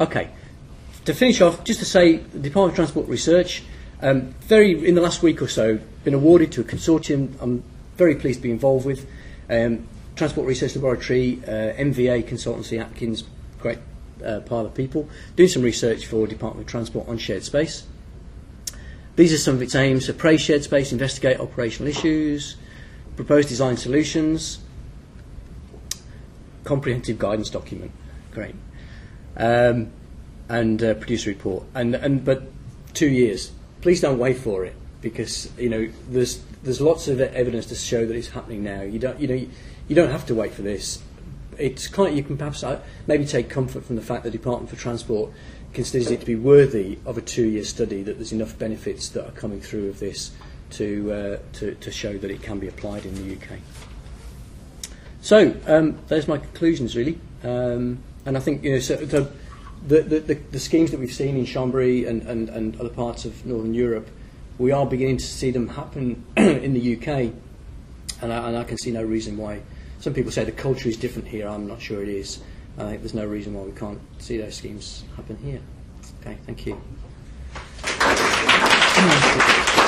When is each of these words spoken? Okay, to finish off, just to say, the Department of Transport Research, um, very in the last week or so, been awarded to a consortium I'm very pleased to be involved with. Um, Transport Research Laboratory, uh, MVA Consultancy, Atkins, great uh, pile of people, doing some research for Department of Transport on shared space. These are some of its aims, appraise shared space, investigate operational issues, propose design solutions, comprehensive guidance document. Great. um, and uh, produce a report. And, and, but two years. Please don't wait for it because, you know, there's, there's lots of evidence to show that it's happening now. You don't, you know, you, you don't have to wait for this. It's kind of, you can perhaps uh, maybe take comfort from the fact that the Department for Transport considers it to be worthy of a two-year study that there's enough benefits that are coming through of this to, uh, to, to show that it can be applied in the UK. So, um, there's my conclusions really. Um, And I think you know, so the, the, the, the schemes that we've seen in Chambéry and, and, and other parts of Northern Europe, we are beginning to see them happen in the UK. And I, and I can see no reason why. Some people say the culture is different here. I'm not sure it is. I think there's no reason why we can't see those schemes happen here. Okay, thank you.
Okay, 0.00 0.28
to 1.06 1.14
finish 1.14 1.40
off, 1.40 1.64
just 1.64 1.80
to 1.80 1.84
say, 1.84 2.16
the 2.18 2.38
Department 2.38 2.70
of 2.72 2.76
Transport 2.76 3.08
Research, 3.08 3.64
um, 4.00 4.32
very 4.42 4.86
in 4.86 4.94
the 4.94 5.00
last 5.00 5.24
week 5.24 5.42
or 5.42 5.48
so, 5.48 5.80
been 6.04 6.14
awarded 6.14 6.52
to 6.52 6.60
a 6.60 6.64
consortium 6.64 7.30
I'm 7.40 7.64
very 7.96 8.14
pleased 8.14 8.38
to 8.38 8.42
be 8.44 8.52
involved 8.52 8.86
with. 8.86 9.08
Um, 9.50 9.88
Transport 10.14 10.46
Research 10.46 10.76
Laboratory, 10.76 11.40
uh, 11.48 11.72
MVA 11.74 12.24
Consultancy, 12.24 12.80
Atkins, 12.80 13.24
great 13.58 13.78
uh, 14.24 14.38
pile 14.46 14.66
of 14.66 14.74
people, 14.74 15.08
doing 15.34 15.48
some 15.48 15.62
research 15.62 16.06
for 16.06 16.28
Department 16.28 16.64
of 16.68 16.70
Transport 16.70 17.08
on 17.08 17.18
shared 17.18 17.42
space. 17.42 17.84
These 19.16 19.32
are 19.32 19.38
some 19.38 19.56
of 19.56 19.62
its 19.62 19.74
aims, 19.74 20.08
appraise 20.08 20.40
shared 20.42 20.62
space, 20.62 20.92
investigate 20.92 21.40
operational 21.40 21.90
issues, 21.90 22.54
propose 23.16 23.46
design 23.46 23.76
solutions, 23.76 24.60
comprehensive 26.62 27.18
guidance 27.18 27.50
document. 27.50 27.90
Great. 28.30 28.54
um, 29.38 29.90
and 30.48 30.82
uh, 30.82 30.94
produce 30.94 31.26
a 31.26 31.30
report. 31.30 31.64
And, 31.74 31.94
and, 31.94 32.24
but 32.24 32.42
two 32.94 33.08
years. 33.08 33.52
Please 33.80 34.00
don't 34.00 34.18
wait 34.18 34.38
for 34.38 34.64
it 34.64 34.74
because, 35.00 35.50
you 35.58 35.68
know, 35.68 35.88
there's, 36.10 36.40
there's 36.64 36.80
lots 36.80 37.06
of 37.08 37.20
evidence 37.20 37.66
to 37.66 37.74
show 37.74 38.04
that 38.04 38.14
it's 38.16 38.28
happening 38.30 38.64
now. 38.64 38.82
You 38.82 38.98
don't, 38.98 39.18
you 39.20 39.28
know, 39.28 39.34
you, 39.34 39.48
you 39.86 39.94
don't 39.94 40.10
have 40.10 40.26
to 40.26 40.34
wait 40.34 40.52
for 40.52 40.62
this. 40.62 41.00
It's 41.56 41.86
kind 41.86 42.10
of, 42.10 42.16
you 42.16 42.22
can 42.24 42.36
perhaps 42.36 42.62
uh, 42.64 42.80
maybe 43.06 43.24
take 43.24 43.48
comfort 43.48 43.84
from 43.84 43.96
the 43.96 44.02
fact 44.02 44.24
that 44.24 44.30
the 44.32 44.38
Department 44.38 44.68
for 44.70 44.76
Transport 44.76 45.32
considers 45.74 46.10
it 46.10 46.20
to 46.20 46.26
be 46.26 46.34
worthy 46.36 46.98
of 47.04 47.18
a 47.18 47.20
two-year 47.20 47.62
study 47.62 48.02
that 48.02 48.14
there's 48.16 48.32
enough 48.32 48.58
benefits 48.58 49.08
that 49.10 49.26
are 49.28 49.32
coming 49.32 49.60
through 49.60 49.88
of 49.88 50.00
this 50.00 50.32
to, 50.70 51.12
uh, 51.12 51.38
to, 51.58 51.74
to 51.76 51.90
show 51.92 52.16
that 52.18 52.30
it 52.30 52.42
can 52.42 52.58
be 52.58 52.68
applied 52.68 53.04
in 53.06 53.14
the 53.28 53.34
UK. 53.36 53.60
So, 55.20 55.54
um, 55.66 55.98
there's 56.08 56.26
my 56.28 56.38
conclusions 56.38 56.96
really. 56.96 57.20
Um, 57.44 57.98
And 58.28 58.36
I 58.36 58.40
think 58.40 58.62
you 58.62 58.72
know, 58.72 58.78
so 58.78 58.96
the, 58.96 59.30
the, 59.86 60.02
the, 60.20 60.34
the 60.34 60.60
schemes 60.60 60.90
that 60.90 61.00
we've 61.00 61.10
seen 61.14 61.38
in 61.38 61.46
Chambéry 61.46 62.06
and, 62.06 62.20
and, 62.24 62.50
and 62.50 62.78
other 62.78 62.90
parts 62.90 63.24
of 63.24 63.46
Northern 63.46 63.72
Europe, 63.72 64.06
we 64.58 64.70
are 64.70 64.84
beginning 64.84 65.16
to 65.16 65.24
see 65.24 65.50
them 65.50 65.66
happen 65.66 66.22
in 66.36 66.74
the 66.74 66.94
UK. 66.96 67.08
And 68.20 68.30
I, 68.30 68.48
and 68.48 68.58
I 68.58 68.64
can 68.64 68.76
see 68.76 68.90
no 68.90 69.02
reason 69.02 69.38
why. 69.38 69.62
Some 70.00 70.12
people 70.12 70.30
say 70.30 70.44
the 70.44 70.52
culture 70.52 70.90
is 70.90 70.98
different 70.98 71.26
here. 71.26 71.48
I'm 71.48 71.66
not 71.66 71.80
sure 71.80 72.02
it 72.02 72.08
is. 72.10 72.40
I 72.76 72.82
think 72.82 73.00
there's 73.00 73.14
no 73.14 73.24
reason 73.24 73.54
why 73.54 73.62
we 73.62 73.72
can't 73.72 73.98
see 74.18 74.36
those 74.36 74.56
schemes 74.56 75.04
happen 75.16 75.38
here. 75.38 75.60
Okay, 76.20 76.36
thank 76.44 76.66
you. 79.78 79.84